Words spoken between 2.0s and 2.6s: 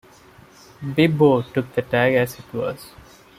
as it